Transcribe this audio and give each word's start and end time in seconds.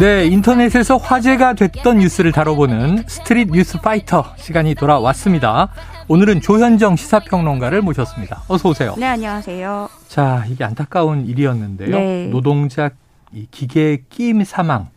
네, 0.00 0.26
인터넷에서 0.26 0.96
화제가 0.96 1.52
됐던 1.52 1.98
뉴스를 1.98 2.32
다뤄보는 2.32 3.04
스트릿 3.06 3.50
뉴스 3.50 3.78
파이터 3.78 4.34
시간이 4.38 4.74
돌아왔습니다. 4.74 5.68
오늘은 6.08 6.40
조현정 6.40 6.96
시사평론가를 6.96 7.82
모셨습니다. 7.82 8.42
어서 8.48 8.70
오세요. 8.70 8.94
네, 8.96 9.06
안녕하세요. 9.06 9.90
자, 10.08 10.44
이게 10.48 10.64
안타까운 10.64 11.26
일이었는데요. 11.26 11.90
네. 11.90 12.26
노동자 12.28 12.90
기계 13.50 14.02
끼임 14.08 14.42
사망. 14.42 14.88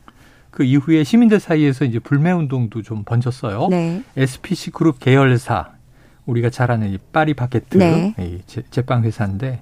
그 0.51 0.63
이후에 0.63 1.03
시민들 1.03 1.39
사이에서 1.41 1.83
이제 1.83 1.99
불매 1.99 2.31
운동도 2.31 2.81
좀 2.81 3.03
번졌어요. 3.03 3.67
네. 3.69 4.03
SPC 4.15 4.71
그룹 4.71 4.99
계열사 4.99 5.71
우리가 6.25 6.49
잘 6.49 6.71
아는 6.71 6.93
이 6.93 6.97
파리 7.11 7.33
바게트 7.33 7.77
네. 7.77 8.15
이 8.19 8.39
제빵 8.69 9.03
회사인데 9.03 9.61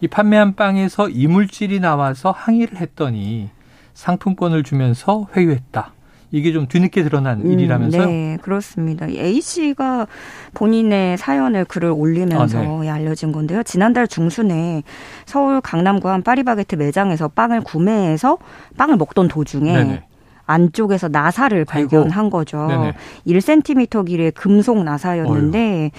이 0.00 0.08
판매한 0.08 0.54
빵에서 0.54 1.08
이물질이 1.08 1.80
나와서 1.80 2.32
항의를 2.32 2.78
했더니 2.78 3.48
상품권을 3.94 4.62
주면서 4.62 5.26
회유했다. 5.36 5.92
이게 6.34 6.52
좀 6.52 6.66
뒤늦게 6.66 7.04
드러난 7.04 7.42
음, 7.42 7.52
일이라면서요? 7.52 8.06
네, 8.06 8.38
그렇습니다. 8.42 9.06
A 9.06 9.40
씨가 9.40 10.08
본인의 10.54 11.16
사연을 11.16 11.64
글을 11.64 11.92
올리면서 11.94 12.58
아, 12.58 12.80
네. 12.80 12.90
알려진 12.90 13.30
건데요. 13.30 13.62
지난달 13.62 14.08
중순에 14.08 14.82
서울 15.26 15.60
강남구한 15.60 16.22
파리바게트 16.22 16.74
매장에서 16.74 17.28
빵을 17.28 17.60
구매해서 17.60 18.38
빵을 18.76 18.96
먹던 18.96 19.28
도중에 19.28 19.72
네네. 19.72 20.02
안쪽에서 20.46 21.08
나사를 21.08 21.64
발견한 21.64 22.30
거죠. 22.30 22.66
네네. 22.66 22.94
1cm 23.26 24.04
길이의 24.04 24.32
금속 24.32 24.82
나사였는데 24.82 25.58
어휴. 25.84 25.90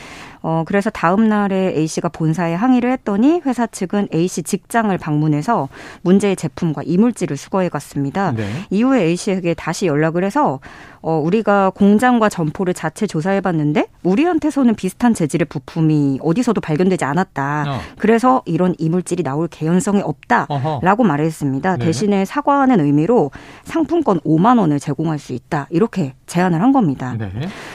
어, 0.47 0.61
그래서 0.63 0.91
다음 0.91 1.27
날에 1.27 1.73
A씨가 1.75 2.09
본사에 2.09 2.53
항의를 2.53 2.91
했더니 2.91 3.41
회사 3.47 3.65
측은 3.65 4.09
A씨 4.13 4.43
직장을 4.43 4.95
방문해서 4.95 5.69
문제의 6.03 6.35
제품과 6.35 6.83
이물질을 6.85 7.35
수거해 7.35 7.67
갔습니다. 7.69 8.31
네. 8.31 8.47
이후에 8.69 9.05
A씨에게 9.05 9.55
다시 9.55 9.87
연락을 9.87 10.23
해서 10.23 10.59
어, 11.01 11.17
우리가 11.17 11.71
공장과 11.71 12.29
점포를 12.29 12.75
자체 12.75 13.07
조사해 13.07 13.41
봤는데 13.41 13.87
우리한테서는 14.03 14.75
비슷한 14.75 15.15
재질의 15.15 15.45
부품이 15.45 16.19
어디서도 16.21 16.61
발견되지 16.61 17.05
않았다. 17.05 17.65
어. 17.67 17.79
그래서 17.97 18.43
이런 18.45 18.75
이물질이 18.77 19.23
나올 19.23 19.47
개연성이 19.47 20.01
없다라고 20.01 20.53
어허. 20.53 21.03
말했습니다. 21.03 21.77
네. 21.77 21.85
대신에 21.85 22.23
사과하는 22.23 22.81
의미로 22.81 23.31
상품권 23.63 24.19
5만 24.19 24.59
원을 24.59 24.79
제공할 24.79 25.17
수 25.17 25.33
있다. 25.33 25.67
이렇게 25.71 26.13
제안을 26.27 26.61
한 26.61 26.71
겁니다. 26.71 27.15
네. 27.17 27.31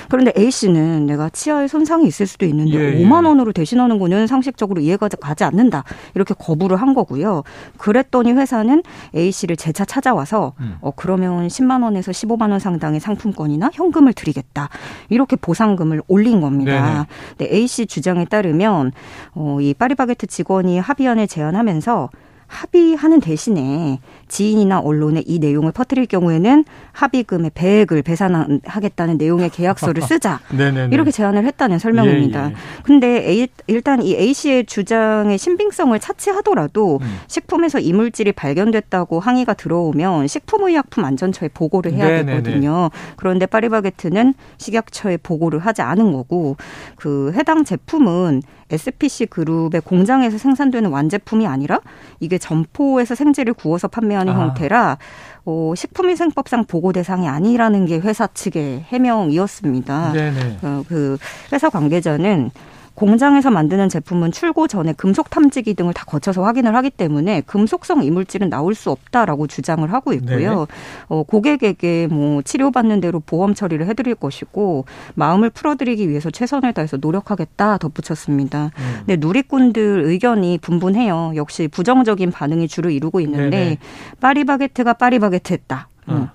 그런데 0.09 0.33
A씨는 0.37 1.07
내가 1.07 1.31
치아에 1.31 1.67
손상이 1.67 2.07
있을 2.07 2.27
수도 2.27 2.47
있는 2.47 2.60
있는데 2.61 3.01
예, 3.01 3.05
5만 3.05 3.25
예. 3.25 3.29
원으로 3.29 3.53
대신하는 3.53 3.99
거는 3.99 4.27
상식적으로 4.27 4.81
이해가 4.81 5.09
가지 5.09 5.45
않는다. 5.45 5.85
이렇게 6.15 6.35
거부를 6.35 6.77
한 6.77 6.95
거고요. 6.95 7.43
그랬더니 7.79 8.33
회사는 8.33 8.83
A 9.15 9.31
씨를 9.31 9.57
재차 9.57 9.85
찾아와서 9.85 10.53
음. 10.61 10.77
어 10.81 10.91
그러면 10.95 11.49
10만 11.49 11.83
원에서 11.83 12.13
15만 12.13 12.51
원 12.51 12.59
상당의 12.59 13.01
상품권이나 13.01 13.71
현금을 13.73 14.13
드리겠다. 14.13 14.69
이렇게 15.09 15.37
보상금을 15.37 16.03
올린 16.09 16.41
겁니다. 16.41 17.07
네 17.39 17.49
A 17.53 17.67
씨 17.67 17.87
주장에 17.87 18.25
따르면 18.25 18.93
어이 19.35 19.75
파리바게트 19.75 20.27
직원이 20.27 20.79
합의안을 20.79 21.27
제안하면서 21.27 22.11
합의하는 22.51 23.21
대신에 23.21 24.01
지인이나 24.29 24.81
언론에 24.81 25.23
이 25.25 25.39
내용을 25.39 25.71
퍼뜨릴 25.73 26.07
경우에는 26.07 26.65
합의금의 26.93 27.53
배액을 27.55 28.03
배상하겠다는 28.03 29.19
내용의 29.19 29.51
계약서를 29.51 30.03
쓰자. 30.03 30.41
이렇게 30.91 31.11
제안을 31.13 31.45
했다는 31.47 31.79
설명입니다. 31.79 32.47
예, 32.47 32.51
예. 32.51 32.55
근데 32.83 33.29
A, 33.29 33.49
일단 33.69 34.03
이 34.03 34.15
A 34.15 34.35
씨의 34.35 34.67
주장의 34.67 35.39
신빙성을 35.39 35.99
차치하더라도 36.01 36.99
음. 37.01 37.19
식품에서 37.29 37.79
이물질이 37.79 38.33
발견됐다고 38.33 39.21
항의가 39.21 39.55
들어오면 39.55 40.27
식품의약품 40.27 41.05
안전처에 41.05 41.51
보고를 41.55 41.93
해야 41.93 42.07
네네네. 42.07 42.43
되거든요. 42.43 42.91
그런데 43.17 43.47
파리바게트는 43.47 44.35
식약처에 44.59 45.19
보고를 45.19 45.61
하지 45.61 45.83
않은 45.83 46.13
거고 46.13 46.57
그 46.97 47.33
해당 47.35 47.65
제품은 47.65 48.43
SPC 48.71 49.27
그룹의 49.27 49.81
공장에서 49.83 50.39
생산되는 50.39 50.91
완제품이 50.91 51.47
아니라 51.47 51.81
이게 52.21 52.39
점포에서 52.41 53.15
생제를 53.15 53.55
구워서 53.55 53.87
판매하는 53.87 54.33
아. 54.33 54.41
형태라 54.41 54.99
어, 55.45 55.73
식품위생법상 55.77 56.65
보고 56.65 56.93
대상이 56.93 57.29
아니라는 57.29 57.87
게 57.87 57.99
회사 57.99 58.27
측의 58.27 58.85
해명이었습니다. 58.89 60.13
네네. 60.13 60.59
어, 60.63 60.83
그 60.89 61.17
회사 61.53 61.71
관계자는 61.71 62.51
공장에서 62.95 63.51
만드는 63.51 63.89
제품은 63.89 64.33
출고 64.33 64.69
전에 64.69 64.93
금속 64.93 65.31
탐지기 65.31 65.75
등을 65.75 65.95
다 65.95 66.05
거쳐서 66.05 66.43
확인을 66.43 66.75
하기 66.77 66.91
때문에 66.91 67.41
금속성 67.43 68.03
이물질은 68.03 68.51
나올 68.51 68.75
수 68.75 68.91
없다라고 68.91 69.47
주장을 69.47 69.91
하고 69.93 70.13
있고요. 70.13 70.61
네. 70.61 70.67
어, 71.09 71.23
고객에게 71.23 72.09
뭐 72.09 72.43
치료받는 72.43 73.01
대로 73.01 73.21
보험 73.21 73.55
처리를 73.55 73.87
해드릴 73.87 74.17
것이고 74.17 74.85
마음을 75.15 75.51
풀어드리기 75.51 76.09
위해서 76.09 76.31
최선을 76.31 76.73
다해서 76.73 76.99
노력하겠다 76.99 77.79
덧붙였습니다. 77.79 78.71
음. 78.77 78.95
근데 79.07 79.17
누리꾼들 79.17 80.03
의견이 80.05 80.59
분분해요. 80.59 81.33
역시 81.37 81.69
부정적인 81.69 82.31
반응이 82.31 82.69
주를 82.69 82.93
이루고 82.93 83.21
있는데 83.21 83.51
네네. 83.51 83.79
파리바게트가 84.21 84.95
파리바게트했다. 84.95 85.89
음. 86.09 86.29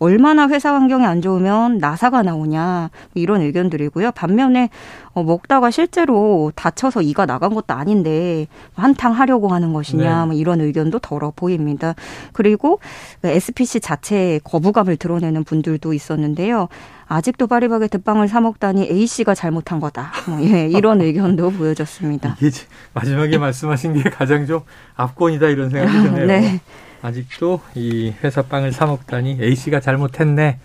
음. 0.00 0.04
얼마나 0.04 0.48
회사 0.48 0.74
환경이 0.74 1.04
안 1.04 1.20
좋으면 1.20 1.78
나사가 1.78 2.22
나오냐 2.22 2.90
이런 3.14 3.40
의견들이고요. 3.42 4.12
반면에 4.12 4.70
어, 5.12 5.22
먹다가 5.22 5.70
실제로 5.70 6.52
다쳐서 6.54 7.02
이가 7.02 7.26
나간 7.26 7.54
것도 7.54 7.74
아닌데 7.74 8.46
한탕 8.74 9.12
하려고 9.12 9.48
하는 9.48 9.72
것이냐 9.72 10.20
네. 10.20 10.26
뭐 10.26 10.34
이런 10.34 10.60
의견도 10.60 11.00
덜어 11.00 11.32
보입니다. 11.34 11.94
그리고 12.32 12.80
SPC 13.24 13.80
자체의 13.80 14.40
거부감을 14.44 14.96
드러내는 14.96 15.44
분들도 15.44 15.92
있었는데요. 15.92 16.68
아직도 17.08 17.46
파리바게트 17.46 18.02
빵을 18.02 18.28
사 18.28 18.40
먹다니 18.40 18.88
A 18.90 19.06
씨가 19.06 19.34
잘못한 19.34 19.80
거다. 19.80 20.12
뭐 20.28 20.42
예, 20.42 20.68
이런 20.68 21.00
의견도 21.00 21.50
보여졌습니다. 21.58 22.36
이게 22.40 22.50
마지막에 22.92 23.38
말씀하신 23.38 23.94
게 23.94 24.10
가장 24.10 24.46
좀 24.46 24.60
압권이다 24.94 25.48
이런 25.48 25.70
생각이 25.70 26.02
드네요. 26.08 26.26
네. 26.26 26.60
아직도 27.02 27.60
이 27.74 28.12
회사 28.22 28.42
빵을 28.42 28.72
사 28.72 28.86
먹다니 28.86 29.38
A 29.40 29.54
씨가 29.54 29.80
잘못했네 29.80 30.58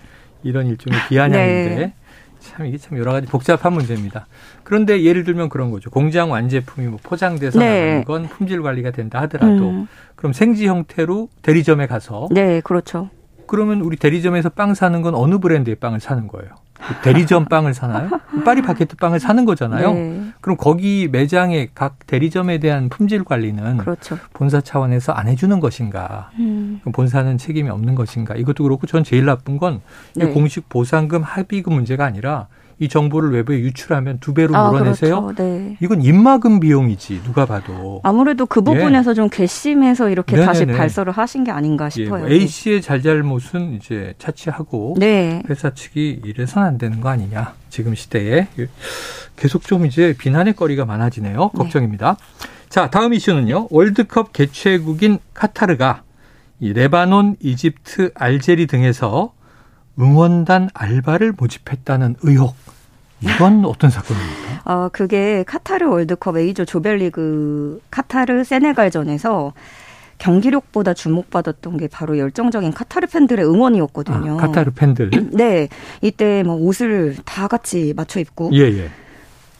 이런 0.43 0.67
일종의 0.67 0.99
비아냥인데 1.09 1.75
네. 1.75 1.93
참 2.39 2.65
이게 2.65 2.77
참 2.77 2.97
여러 2.97 3.13
가지 3.13 3.25
복잡한 3.27 3.73
문제입니다. 3.73 4.27
그런데 4.63 5.03
예를 5.03 5.23
들면 5.23 5.49
그런 5.49 5.71
거죠. 5.71 5.89
공장 5.89 6.31
완제품이 6.31 6.87
뭐 6.87 6.99
포장돼서 7.01 7.57
네. 7.59 7.65
나가는 7.65 8.03
건 8.03 8.27
품질 8.27 8.61
관리가 8.61 8.91
된다 8.91 9.21
하더라도 9.21 9.69
음. 9.69 9.87
그럼 10.15 10.33
생지 10.33 10.67
형태로 10.67 11.29
대리점에 11.41 11.87
가서 11.87 12.27
네, 12.31 12.61
그렇죠. 12.61 13.09
그러면 13.47 13.81
우리 13.81 13.95
대리점에서 13.97 14.49
빵 14.49 14.73
사는 14.73 15.01
건 15.01 15.15
어느 15.15 15.39
브랜드의 15.39 15.75
빵을 15.75 15.99
사는 15.99 16.27
거예요? 16.27 16.49
대리점 17.03 17.45
빵을 17.45 17.73
사나요? 17.73 18.09
파리 18.43 18.61
바게트 18.61 18.97
빵을 18.97 19.19
사는 19.19 19.45
거잖아요. 19.45 19.93
네. 19.93 20.32
그럼 20.43 20.57
거기 20.57 21.07
매장의 21.09 21.69
각 21.73 22.05
대리점에 22.05 22.57
대한 22.57 22.89
품질 22.89 23.23
관리는 23.23 23.77
그렇죠. 23.77 24.19
본사 24.33 24.59
차원에서 24.59 25.13
안 25.13 25.29
해주는 25.29 25.57
것인가? 25.61 26.31
음. 26.37 26.81
본사는 26.91 27.37
책임이 27.37 27.69
없는 27.69 27.95
것인가? 27.95 28.35
이것도 28.35 28.65
그렇고 28.65 28.85
전 28.85 29.05
제일 29.05 29.23
나쁜 29.23 29.57
건 29.57 29.79
네. 30.15 30.25
공식 30.25 30.67
보상금 30.67 31.23
합의금 31.23 31.73
문제가 31.73 32.03
아니라 32.03 32.47
이 32.79 32.89
정보를 32.89 33.31
외부에 33.31 33.59
유출하면 33.59 34.19
두 34.19 34.33
배로 34.33 34.55
아, 34.55 34.69
물어내세요. 34.71 35.21
그렇죠. 35.21 35.43
네. 35.43 35.77
이건 35.79 36.01
입막음 36.01 36.59
비용이지 36.59 37.21
누가 37.23 37.45
봐도. 37.45 38.01
아무래도 38.03 38.45
그 38.45 38.61
부분에서 38.61 39.11
예. 39.11 39.15
좀 39.15 39.29
괘씸해서 39.29 40.09
이렇게 40.09 40.35
네네네. 40.35 40.45
다시 40.45 40.65
발설을 40.65 41.13
하신 41.13 41.43
게 41.43 41.51
아닌가 41.51 41.89
싶어요. 41.89 42.25
예, 42.25 42.27
뭐 42.27 42.29
A 42.29 42.47
씨의 42.47 42.81
잘잘못은 42.81 43.75
이제 43.75 44.13
차치하고 44.17 44.95
네. 44.99 45.43
회사 45.49 45.69
측이 45.73 46.21
이래선 46.25 46.63
안 46.63 46.77
되는 46.77 46.99
거 46.99 47.09
아니냐. 47.09 47.53
지금 47.69 47.95
시대에 47.95 48.47
계속 49.35 49.63
좀 49.63 49.85
이제 49.85 50.15
비난의 50.17 50.53
거리가 50.55 50.85
많아지네요. 50.85 51.51
네. 51.53 51.57
걱정입니다. 51.57 52.17
네. 52.19 52.47
자, 52.69 52.89
다음 52.89 53.13
이슈는요. 53.13 53.67
월드컵 53.69 54.33
개최국인 54.33 55.19
카타르가 55.33 56.03
이 56.59 56.73
레바논, 56.73 57.35
이집트, 57.39 58.11
알제리 58.15 58.67
등에서 58.67 59.33
응원단 59.99 60.69
알바를 60.73 61.33
모집했다는 61.37 62.15
의혹. 62.21 62.55
이건 63.21 63.63
어떤 63.65 63.89
사건입니까? 63.89 64.61
어, 64.65 64.89
그게 64.91 65.43
카타르 65.43 65.87
월드컵 65.89 66.37
A조 66.37 66.65
조별리그 66.65 67.81
카타르 67.91 68.43
세네갈전에서 68.43 69.53
경기력보다 70.17 70.93
주목받았던 70.93 71.77
게 71.77 71.87
바로 71.87 72.17
열정적인 72.17 72.71
카타르 72.71 73.07
팬들의 73.07 73.45
응원이었거든요. 73.45 74.33
아, 74.35 74.37
카타르 74.37 74.71
팬들? 74.71 75.09
네. 75.33 75.67
이때 76.01 76.43
뭐 76.43 76.55
옷을 76.55 77.17
다 77.25 77.47
같이 77.47 77.93
맞춰 77.95 78.19
입고. 78.19 78.51
예, 78.53 78.61
예. 78.61 78.89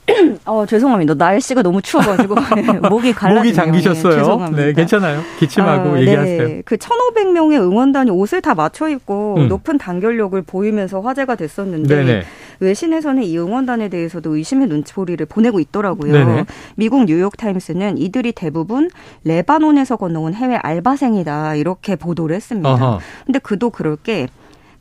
어, 0.46 0.66
죄송합니다. 0.66 1.14
날씨가 1.14 1.62
너무 1.62 1.82
추워가지고 1.82 2.36
목이 2.90 3.14
갈라 3.14 3.36
목이 3.36 3.54
잠기셨어요. 3.54 4.18
죄송합니다. 4.18 4.64
네, 4.64 4.74
괜찮아요. 4.74 5.22
기침하고 5.40 5.90
아, 5.90 5.94
네. 5.94 6.02
얘기하세요. 6.02 6.48
네. 6.48 6.62
그 6.66 6.76
1,500명의 6.76 7.62
응원단이 7.62 8.12
옷을 8.12 8.42
다 8.42 8.54
맞춰 8.54 8.90
입고 8.90 9.36
음. 9.38 9.48
높은 9.48 9.78
단결력을 9.78 10.42
보이면서 10.42 11.00
화제가 11.00 11.36
됐었는데 11.36 11.96
네네. 11.96 12.24
외신에서는 12.60 13.24
이 13.24 13.38
응원단에 13.38 13.90
대해서도 13.90 14.36
의심의 14.36 14.68
눈초리를 14.68 15.26
보내고 15.26 15.60
있더라고요. 15.60 16.12
네네. 16.12 16.46
미국 16.76 17.06
뉴욕 17.06 17.36
타임스는 17.38 17.98
이들이 17.98 18.34
대부분 18.34 18.90
레바논에서 19.24 19.96
건너온 19.96 20.34
해외 20.34 20.56
알바생이다 20.56 21.56
이렇게 21.56 21.96
보도를 21.96 22.36
했습니다. 22.36 22.70
아하. 22.70 23.00
근데 23.26 23.40
그도 23.40 23.70
그럴 23.70 23.96
게 23.96 24.28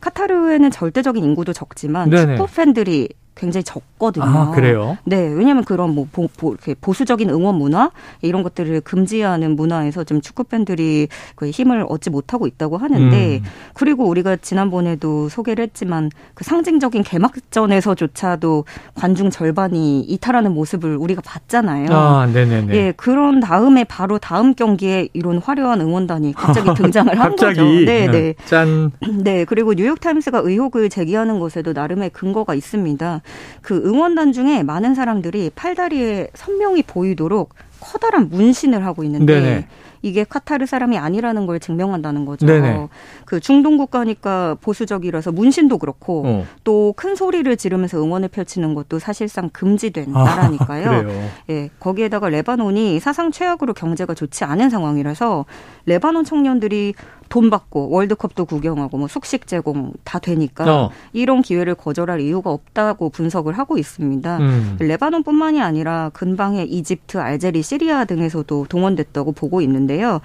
카타르에는 0.00 0.70
절대적인 0.72 1.22
인구도 1.22 1.52
적지만 1.52 2.10
네네. 2.10 2.36
축구 2.36 2.52
팬들이 2.52 3.08
굉장히 3.34 3.64
적거든요. 3.64 4.24
아, 4.24 4.50
그래요? 4.50 4.98
네, 5.04 5.16
왜냐하면 5.16 5.64
그런 5.64 5.94
뭐 5.94 6.06
보, 6.12 6.28
보, 6.28 6.52
이렇게 6.52 6.74
보수적인 6.78 7.30
응원 7.30 7.54
문화 7.54 7.90
이런 8.20 8.42
것들을 8.42 8.82
금지하는 8.82 9.56
문화에서 9.56 10.04
좀 10.04 10.20
축구 10.20 10.44
팬들이 10.44 11.08
그 11.34 11.48
힘을 11.48 11.86
얻지 11.88 12.10
못하고 12.10 12.46
있다고 12.46 12.76
하는데 12.76 13.36
음. 13.38 13.42
그리고 13.74 14.06
우리가 14.06 14.36
지난번에도 14.36 15.28
소개를 15.28 15.64
했지만 15.64 16.10
그 16.34 16.44
상징적인 16.44 17.02
개막전에서조차도 17.02 18.64
관중 18.94 19.30
절반이 19.30 20.02
이탈하는 20.02 20.52
모습을 20.52 20.96
우리가 20.96 21.22
봤잖아요. 21.24 21.88
아, 21.90 22.26
네네네. 22.26 22.74
예, 22.74 22.92
그런 22.96 23.40
다음에 23.40 23.84
바로 23.84 24.18
다음 24.18 24.54
경기에 24.54 25.08
이런 25.14 25.38
화려한 25.38 25.80
응원단이 25.80 26.34
갑자기 26.34 26.68
등장을 26.76 27.10
한 27.18 27.30
갑자기. 27.30 27.58
거죠. 27.58 27.64
네, 27.86 28.08
네. 28.08 28.34
짠. 28.44 28.92
네, 29.22 29.44
그리고 29.46 29.72
뉴욕 29.74 29.98
타임스가 30.00 30.40
의혹을 30.44 30.90
제기하는 30.90 31.38
것에도 31.38 31.72
나름의 31.72 32.10
근거가 32.10 32.54
있습니다. 32.54 33.21
그 33.60 33.76
응원단 33.84 34.32
중에 34.32 34.62
많은 34.62 34.94
사람들이 34.94 35.50
팔다리에 35.54 36.28
선명히 36.34 36.82
보이도록 36.82 37.54
커다란 37.80 38.28
문신을 38.28 38.84
하고 38.84 39.02
있는데 39.04 39.40
네네. 39.40 39.66
이게 40.02 40.24
카타르 40.24 40.66
사람이 40.66 40.98
아니라는 40.98 41.46
걸 41.46 41.60
증명한다는 41.60 42.24
거죠. 42.24 42.44
네네. 42.46 42.88
그 43.24 43.40
중동 43.40 43.78
국가니까 43.78 44.56
보수적이라서 44.60 45.30
문신도 45.32 45.78
그렇고 45.78 46.24
어. 46.26 46.46
또 46.64 46.86
큰 46.86 47.14
소리를 47.14 47.56
지르면서 47.56 48.02
응원을 48.02 48.28
펼치는 48.28 48.74
것도 48.74 48.98
사실상 48.98 49.48
금지된 49.50 50.14
아, 50.14 50.24
나라니까요. 50.24 51.08
예, 51.50 51.70
거기에다가 51.78 52.28
레바논이 52.28 52.98
사상 52.98 53.30
최악으로 53.30 53.74
경제가 53.74 54.14
좋지 54.14 54.44
않은 54.44 54.70
상황이라서 54.70 55.44
레바논 55.86 56.24
청년들이 56.24 56.94
돈 57.32 57.48
받고 57.48 57.88
월드컵도 57.88 58.44
구경하고 58.44 58.98
뭐 58.98 59.08
숙식 59.08 59.46
제공 59.46 59.94
다 60.04 60.18
되니까 60.18 60.70
어. 60.70 60.90
이런 61.14 61.40
기회를 61.40 61.74
거절할 61.74 62.20
이유가 62.20 62.50
없다고 62.50 63.08
분석을 63.08 63.56
하고 63.56 63.78
있습니다. 63.78 64.36
음. 64.36 64.76
레바논뿐만이 64.78 65.62
아니라 65.62 66.10
근방의 66.12 66.70
이집트, 66.70 67.16
알제리, 67.16 67.62
시리아 67.62 68.04
등에서도 68.04 68.66
동원됐다고 68.68 69.32
보고 69.32 69.62
있는데요. 69.62 70.20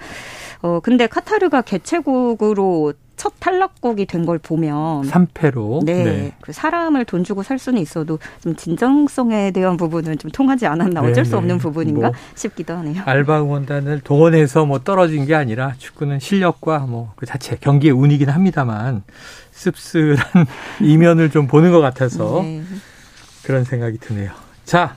어 0.60 0.80
근데 0.80 1.06
카타르가 1.06 1.62
개최국으로 1.62 2.92
첫 3.18 3.34
탈락국이 3.40 4.06
된 4.06 4.24
걸 4.24 4.38
보면 4.38 5.02
3패로 5.10 5.84
네, 5.84 6.04
네. 6.04 6.32
그 6.40 6.52
사람을 6.52 7.04
돈 7.04 7.24
주고 7.24 7.42
살 7.42 7.58
수는 7.58 7.80
있어도 7.82 8.18
좀 8.42 8.54
진정성에 8.56 9.50
대한 9.50 9.76
부분은 9.76 10.18
좀 10.18 10.30
통하지 10.30 10.66
않았나 10.66 11.02
어쩔 11.02 11.24
수 11.24 11.32
네, 11.32 11.36
없는 11.38 11.56
네. 11.56 11.62
부분인가 11.62 12.08
뭐 12.08 12.16
싶기도 12.34 12.74
하네요. 12.76 13.02
알바 13.04 13.42
응원단을 13.42 14.00
동원해서 14.00 14.64
뭐 14.66 14.78
떨어진 14.80 15.26
게 15.26 15.34
아니라 15.34 15.74
축구는 15.78 16.20
실력과 16.20 16.80
뭐 16.80 17.12
그 17.16 17.26
자체 17.26 17.56
경기의 17.56 17.92
운이긴 17.92 18.28
합니다만 18.30 19.02
씁쓸한 19.50 20.46
이면을 20.80 21.30
좀 21.30 21.46
보는 21.48 21.72
것 21.72 21.80
같아서 21.80 22.42
네. 22.42 22.62
그런 23.42 23.64
생각이 23.64 23.98
드네요. 23.98 24.30
자, 24.64 24.96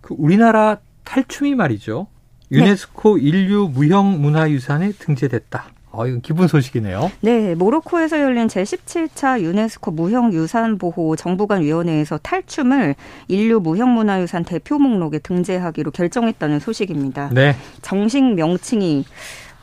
그 0.00 0.14
우리나라 0.16 0.76
탈춤이 1.04 1.54
말이죠. 1.56 2.06
유네스코 2.52 3.16
네. 3.16 3.22
인류 3.24 3.68
무형 3.72 4.20
문화유산에 4.20 4.92
등재됐다. 4.92 5.71
어, 5.92 6.06
이건 6.06 6.22
기쁜 6.22 6.48
소식이네요. 6.48 7.12
네, 7.20 7.54
모로코에서 7.54 8.20
열린 8.20 8.46
제17차 8.46 9.40
유네스코 9.40 9.90
무형유산보호 9.90 11.16
정부간위원회에서 11.16 12.18
탈춤을 12.18 12.94
인류 13.28 13.60
무형문화유산 13.60 14.44
대표 14.44 14.78
목록에 14.78 15.18
등재하기로 15.18 15.90
결정했다는 15.90 16.60
소식입니다. 16.60 17.30
네. 17.32 17.54
정식 17.82 18.22
명칭이 18.22 19.04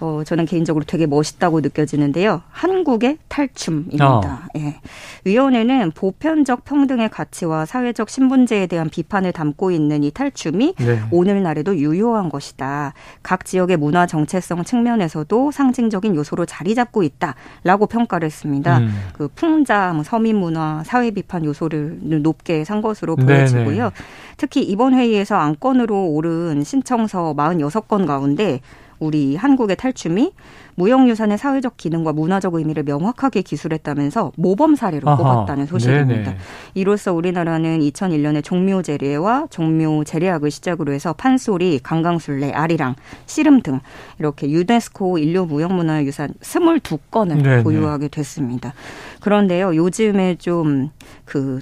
어, 0.01 0.23
저는 0.25 0.45
개인적으로 0.45 0.85
되게 0.85 1.05
멋있다고 1.05 1.59
느껴지는데요. 1.59 2.41
한국의 2.51 3.17
탈춤입니다. 3.27 4.07
어. 4.07 4.39
예. 4.57 4.79
위원회는 5.25 5.91
보편적 5.91 6.63
평등의 6.63 7.09
가치와 7.09 7.65
사회적 7.65 8.09
신분제에 8.09 8.67
대한 8.67 8.89
비판을 8.89 9.33
담고 9.33 9.71
있는 9.71 10.03
이 10.03 10.11
탈춤이 10.11 10.75
네. 10.77 10.99
오늘날에도 11.11 11.75
유효한 11.77 12.29
것이다. 12.29 12.93
각 13.23 13.43
지역의 13.43 13.77
문화 13.77 14.05
정체성 14.05 14.63
측면에서도 14.63 15.51
상징적인 15.51 16.15
요소로 16.15 16.45
자리 16.45 16.75
잡고 16.75 17.03
있다라고 17.03 17.87
평가를 17.87 18.25
했습니다. 18.25 18.79
음. 18.79 18.93
그 19.13 19.27
풍자, 19.35 19.91
뭐 19.93 20.03
서민 20.03 20.37
문화, 20.37 20.81
사회 20.85 21.11
비판 21.11 21.43
요소를 21.43 22.21
높게 22.21 22.63
산 22.63 22.81
것으로 22.81 23.17
보여지고요. 23.17 23.65
네네. 23.65 23.91
특히 24.37 24.63
이번 24.63 24.93
회의에서 24.93 25.35
안건으로 25.35 26.07
오른 26.07 26.63
신청서 26.63 27.33
46건 27.35 28.07
가운데 28.07 28.61
우리 28.99 29.35
한국의 29.35 29.75
탈춤이 29.77 30.33
무형유산의 30.75 31.37
사회적 31.37 31.77
기능과 31.77 32.13
문화적 32.13 32.53
의미를 32.53 32.83
명확하게 32.83 33.41
기술했다면서 33.41 34.33
모범 34.37 34.75
사례로 34.75 35.09
아하, 35.09 35.17
뽑았다는 35.17 35.65
소식입니다. 35.65 36.31
네네. 36.31 36.37
이로써 36.73 37.13
우리나라는 37.13 37.79
2001년에 37.79 38.43
종묘 38.43 38.81
제례와 38.83 39.47
종묘 39.49 40.03
제례학을 40.05 40.51
시작으로 40.51 40.93
해서 40.93 41.13
판소리, 41.13 41.79
강강술래, 41.79 42.51
아리랑, 42.51 42.95
씨름 43.25 43.61
등 43.61 43.79
이렇게 44.19 44.49
유네스코 44.49 45.17
인류 45.17 45.45
무형문화유산 45.45 46.33
22건을 46.41 47.43
네네. 47.43 47.63
보유하게 47.63 48.07
됐습니다. 48.07 48.73
그런데요, 49.19 49.75
요즘에 49.75 50.35
좀그 50.35 51.59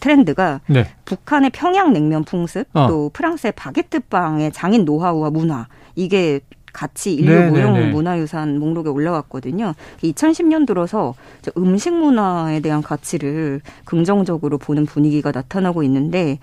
트렌드가 0.00 0.60
네. 0.66 0.86
북한의 1.04 1.50
평양 1.50 1.92
냉면 1.92 2.24
풍습, 2.24 2.66
어. 2.74 2.86
또 2.86 3.10
프랑스의 3.12 3.52
바게트 3.52 4.00
빵의 4.00 4.52
장인 4.52 4.84
노하우와 4.84 5.30
문화 5.30 5.66
이게 5.94 6.40
같이 6.72 7.14
인류 7.14 7.32
네, 7.32 7.44
네, 7.44 7.50
무형 7.50 7.74
네. 7.74 7.90
문화유산 7.90 8.58
목록에 8.58 8.88
올라왔거든요. 8.90 9.74
2010년 10.02 10.66
들어서 10.66 11.14
음식 11.56 11.92
문화에 11.92 12.60
대한 12.60 12.82
가치를 12.82 13.60
긍정적으로 13.84 14.58
보는 14.58 14.86
분위기가 14.86 15.32
나타나고 15.32 15.82
있는데 15.82 16.38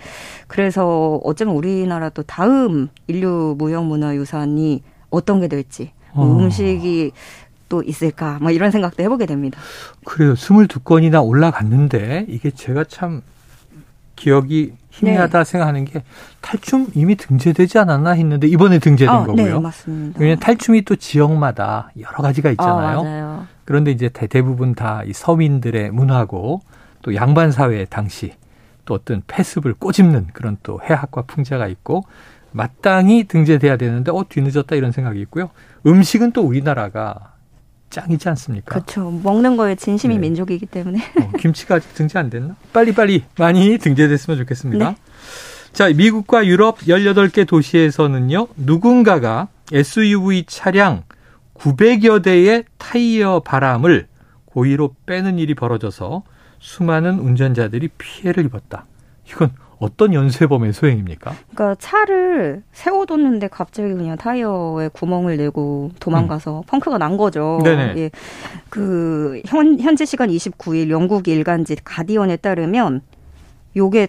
그래서 0.48 1.20
어쩌면 1.24 1.56
우리나라도 1.56 2.24
다음 2.24 2.90
인류 3.08 3.56
무형 3.58 3.88
문화유산이 3.88 4.84
어떤 5.10 5.40
게 5.40 5.48
될지 5.48 5.92
뭐 6.14 6.26
어. 6.26 6.40
음식이 6.40 7.12
또 7.70 7.84
있을까 7.84 8.40
뭐 8.42 8.52
이런 8.52 8.72
생각도 8.72 9.04
해보게 9.04 9.26
됩니다. 9.26 9.60
그래요. 10.06 10.34
22건이나 10.34 11.26
올라갔는데 11.26 12.26
이게 12.30 12.52
제가 12.52 12.86
참 12.86 13.22
기억이 14.18 14.74
희미하다 14.90 15.38
네. 15.38 15.44
생각하는 15.50 15.86
게 15.86 16.04
탈춤 16.42 16.88
이미 16.96 17.16
등재되지 17.16 17.78
않았나 17.80 18.12
했는데 18.12 18.48
이번에 18.48 18.80
등재된 18.80 19.14
어, 19.16 19.26
거고요. 19.26 19.36
네, 19.56 19.60
맞습니다. 19.60 20.20
왜냐하면 20.20 20.40
탈춤이 20.40 20.82
또 20.82 20.96
지역마다 20.98 21.92
여러 22.00 22.18
가지가 22.18 22.50
있잖아요. 22.52 23.04
어, 23.06 23.48
그런데 23.64 23.92
이제 23.92 24.10
대부분 24.10 24.76
다 24.76 25.04
이 25.06 25.14
서민들의 25.14 25.92
문화고 25.92 26.62
또 27.04 27.16
양반 27.16 27.52
사회 27.52 27.86
당시 27.86 28.34
또 28.86 28.96
어떤 28.96 29.22
패습을 29.28 29.74
꼬집는 29.76 30.28
그런 30.34 30.58
또 30.64 30.80
해학과 30.84 31.22
풍자가 31.22 31.68
있고 31.68 32.04
마땅히 32.52 33.26
등재돼야 33.26 33.78
되는데 33.78 34.12
어 34.12 34.26
뒤늦었다 34.28 34.76
이런 34.76 34.92
생각이 34.92 35.22
있고요. 35.22 35.52
음식은 35.86 36.32
또 36.32 36.42
우리나라가 36.42 37.34
짱이지 37.90 38.30
않습니까? 38.30 38.74
그렇죠. 38.74 39.12
먹는 39.24 39.58
거에 39.58 39.76
진심이 39.76 40.16
네. 40.16 40.22
민족이기 40.22 40.66
때문에. 40.66 41.00
어, 41.22 41.32
김치가 41.40 41.76
아직 41.76 41.94
등재 41.94 42.20
안 42.20 42.30
됐나? 42.30 42.56
빨리빨리 42.74 43.24
많이 43.38 43.78
등재됐으면 43.78 44.38
좋겠습니다. 44.40 44.90
네. 44.92 44.96
자, 45.72 45.90
미국과 45.90 46.46
유럽 46.46 46.80
18개 46.80 47.48
도시에서는요, 47.48 48.48
누군가가 48.56 49.48
SUV 49.72 50.46
차량 50.48 51.04
900여 51.54 52.24
대의 52.24 52.66
타이어 52.78 53.42
바람을 53.42 54.08
고의로 54.46 54.96
빼는 55.06 55.40
일이 55.40 55.54
벌어져서 55.54 56.24
수많은 56.60 57.20
운전자들이 57.20 57.90
피해를 57.98 58.46
입었다. 58.46 58.86
이건 59.30 59.52
어떤 59.80 60.14
연쇄범의 60.14 60.74
소행입니까? 60.74 61.34
그러니까 61.54 61.76
차를 61.80 62.64
세워뒀는데 62.72 63.48
갑자기 63.50 63.94
그냥 63.94 64.18
타이어에 64.18 64.90
구멍을 64.90 65.38
내고 65.38 65.92
도망가서 66.00 66.60
음. 66.60 66.64
펑크가 66.68 66.98
난 66.98 67.18
거죠. 67.18 67.60
네네. 67.64 67.94
예. 67.98 68.12
그 68.70 69.42
현, 69.46 69.80
현지 69.80 70.06
시간 70.06 70.30
29일 70.30 70.90
영국 70.90 71.28
일간지 71.28 71.76
가디언에 71.84 72.38
따르면 72.38 73.02
요게 73.76 74.08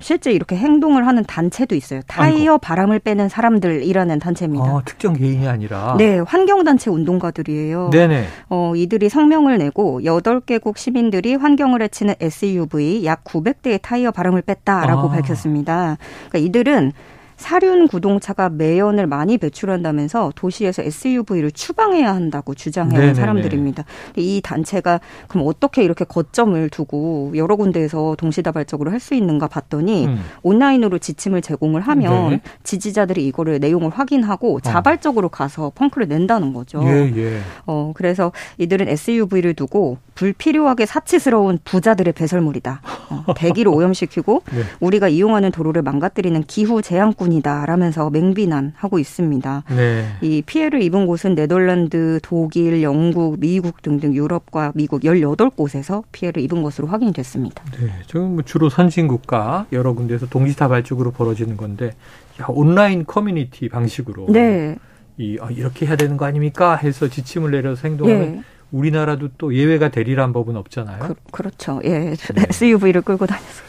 실제 0.00 0.32
이렇게 0.32 0.56
행동을 0.56 1.06
하는 1.06 1.24
단체도 1.24 1.74
있어요. 1.74 2.00
타이어 2.06 2.52
아이고. 2.52 2.58
바람을 2.58 3.00
빼는 3.00 3.28
사람들이라는 3.28 4.18
단체입니다. 4.18 4.64
아, 4.64 4.82
특정 4.84 5.12
개인이 5.12 5.46
아니라. 5.46 5.94
네, 5.98 6.18
환경단체 6.20 6.90
운동가들이에요. 6.90 7.90
네네. 7.90 8.26
어, 8.48 8.72
이들이 8.74 9.10
성명을 9.10 9.58
내고 9.58 10.00
8개국 10.02 10.78
시민들이 10.78 11.34
환경을 11.34 11.82
해치는 11.82 12.14
SUV 12.18 13.04
약 13.04 13.24
900대의 13.24 13.80
타이어 13.82 14.10
바람을 14.10 14.42
뺐다라고 14.42 15.08
아. 15.08 15.10
밝혔습니다. 15.10 15.98
그러니까 16.30 16.38
이들은 16.38 16.92
사륜 17.40 17.88
구동차가 17.88 18.50
매연을 18.50 19.06
많이 19.06 19.38
배출한다면서 19.38 20.32
도시에서 20.36 20.82
SUV를 20.82 21.50
추방해야 21.50 22.14
한다고 22.14 22.54
주장해온 22.54 23.14
사람들입니다. 23.14 23.84
이 24.16 24.40
단체가 24.44 25.00
그럼 25.26 25.46
어떻게 25.48 25.82
이렇게 25.82 26.04
거점을 26.04 26.68
두고 26.68 27.32
여러 27.34 27.56
군데에서 27.56 28.14
동시다발적으로 28.16 28.92
할 28.92 29.00
수 29.00 29.14
있는가 29.14 29.48
봤더니 29.48 30.08
음. 30.08 30.20
온라인으로 30.42 30.98
지침을 30.98 31.40
제공을 31.40 31.80
하면 31.80 32.30
네. 32.32 32.40
지지자들이 32.64 33.26
이거를 33.28 33.58
내용을 33.58 33.88
확인하고 33.88 34.56
어. 34.56 34.60
자발적으로 34.60 35.30
가서 35.30 35.72
펑크를 35.74 36.06
낸다는 36.06 36.52
거죠. 36.52 36.82
예, 36.84 37.10
예. 37.16 37.38
어, 37.64 37.92
그래서 37.94 38.30
이들은 38.58 38.88
SUV를 38.88 39.54
두고 39.54 39.96
불필요하게 40.16 40.84
사치스러운 40.84 41.58
부자들의 41.64 42.12
배설물이다. 42.12 42.82
어, 43.10 43.34
대기를 43.34 43.72
오염시키고 43.72 44.42
네. 44.52 44.62
우리가 44.80 45.08
이용하는 45.08 45.50
도로를 45.50 45.82
망가뜨리는 45.82 46.42
기후 46.44 46.82
재앙꾼이다라면서 46.82 48.10
맹비난하고 48.10 48.98
있습니다. 48.98 49.64
네. 49.76 50.06
이 50.20 50.42
피해를 50.42 50.82
입은 50.82 51.06
곳은 51.06 51.34
네덜란드, 51.34 52.20
독일, 52.22 52.82
영국, 52.82 53.38
미국 53.40 53.82
등등 53.82 54.14
유럽과 54.14 54.72
미국 54.74 55.02
18곳에서 55.02 56.04
피해를 56.12 56.42
입은 56.42 56.62
것으로 56.62 56.88
확인됐습니다. 56.88 57.62
네, 57.78 57.90
지금 58.06 58.34
뭐 58.34 58.42
주로 58.42 58.68
선진 58.68 59.08
국가 59.08 59.66
여러 59.72 59.92
군데에서 59.92 60.26
동시다발적으로 60.26 61.10
벌어지는 61.10 61.56
건데 61.56 61.92
야, 62.40 62.46
온라인 62.48 63.04
커뮤니티 63.04 63.68
방식으로 63.68 64.26
네. 64.28 64.76
이 65.18 65.38
아, 65.40 65.50
이렇게 65.50 65.86
해야 65.86 65.96
되는 65.96 66.16
거 66.16 66.24
아닙니까? 66.24 66.76
해서 66.76 67.08
지침을 67.08 67.50
내려서 67.50 67.86
행동하면 67.88 68.32
네. 68.36 68.42
우리나라도 68.72 69.28
또 69.38 69.54
예외가 69.54 69.88
되리란 69.88 70.32
법은 70.32 70.56
없잖아요. 70.56 71.14
그, 71.30 71.42
렇죠 71.42 71.80
예. 71.84 72.14
네. 72.14 72.16
SUV를 72.50 73.02
끌고 73.02 73.26
다녀서. 73.26 73.62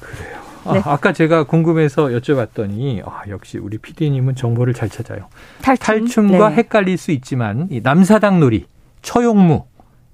그래요. 0.00 0.40
아, 0.64 0.72
네. 0.74 0.82
아, 0.84 0.96
까 0.96 1.12
제가 1.12 1.44
궁금해서 1.44 2.06
여쭤봤더니 2.06 3.06
아, 3.06 3.22
역시 3.28 3.58
우리 3.58 3.78
PD님은 3.78 4.34
정보를 4.34 4.74
잘 4.74 4.88
찾아요. 4.88 5.28
탈춤? 5.62 6.38
과 6.38 6.50
네. 6.50 6.56
헷갈릴 6.56 6.96
수 6.96 7.12
있지만 7.12 7.68
이 7.70 7.80
남사당 7.82 8.40
놀이, 8.40 8.66
처용무 9.02 9.64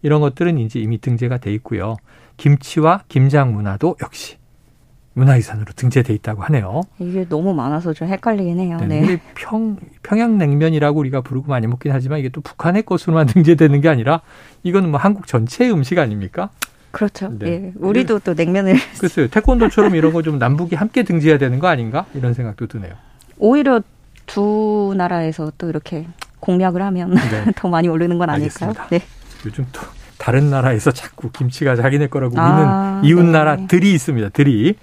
이런 0.02 0.20
것들은 0.20 0.58
이제 0.58 0.80
이미 0.80 0.98
등재가 0.98 1.38
돼 1.38 1.52
있고요. 1.54 1.96
김치와 2.36 3.04
김장 3.08 3.52
문화도 3.52 3.96
역시 4.02 4.36
문화유산으로 5.14 5.72
등재돼 5.76 6.14
있다고 6.14 6.42
하네요. 6.44 6.82
이게 6.98 7.26
너무 7.28 7.52
많아서 7.54 7.92
좀 7.92 8.08
헷갈리긴 8.08 8.58
해요. 8.60 8.78
네. 8.88 9.00
네. 9.02 9.20
평 9.34 9.76
평양냉면이라고 10.02 10.98
우리가 11.00 11.20
부르고 11.20 11.48
많이 11.48 11.66
먹긴 11.66 11.92
하지만 11.92 12.18
이게 12.18 12.28
또 12.30 12.40
북한의 12.40 12.84
것으로만 12.84 13.26
등재되는 13.28 13.80
게 13.80 13.88
아니라 13.88 14.22
이건 14.62 14.90
뭐 14.90 14.98
한국 14.98 15.26
전체의 15.26 15.72
음식 15.72 15.98
아닙니까? 15.98 16.50
그렇죠. 16.90 17.30
네. 17.38 17.46
예. 17.48 17.72
우리도 17.76 18.20
또 18.20 18.34
냉면을 18.34 18.74
글쎄요. 19.00 19.28
태권도처럼 19.28 19.94
이런 19.94 20.12
거 20.12 20.22
좀 20.22 20.38
남북이 20.38 20.76
함께 20.76 21.02
등재해야 21.02 21.38
되는 21.38 21.58
거 21.58 21.68
아닌가? 21.68 22.06
이런 22.14 22.32
생각도 22.34 22.66
드네요. 22.66 22.92
오히려 23.38 23.80
두 24.26 24.94
나라에서 24.96 25.52
또 25.58 25.68
이렇게 25.68 26.06
공략을 26.40 26.80
하면 26.82 27.14
네. 27.14 27.52
더 27.56 27.68
많이 27.68 27.88
오르는 27.88 28.18
건 28.18 28.30
아닐까요? 28.30 28.70
알겠습니다. 28.70 28.88
네. 28.88 29.02
요즘 29.44 29.66
또 29.72 29.80
다른 30.22 30.50
나라에서 30.50 30.92
자꾸 30.94 31.30
김치가 31.32 31.74
자기네 31.74 32.06
거라고 32.06 32.38
아, 32.38 33.00
믿는 33.00 33.10
이웃 33.10 33.24
네. 33.24 33.32
나라들이 33.32 33.92
있습니다. 33.92 34.28
들이. 34.28 34.76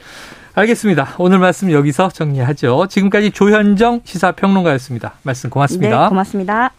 알겠습니다. 0.53 1.15
오늘 1.19 1.39
말씀 1.39 1.71
여기서 1.71 2.09
정리하죠. 2.09 2.87
지금까지 2.89 3.31
조현정 3.31 4.01
시사평론가였습니다. 4.03 5.13
말씀 5.23 5.49
고맙습니다. 5.49 6.03
네, 6.03 6.09
고맙습니다. 6.09 6.67